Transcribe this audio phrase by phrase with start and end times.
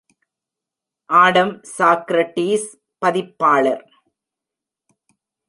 [1.09, 2.67] Adam Socrates
[3.01, 3.83] பதிப்பாளர்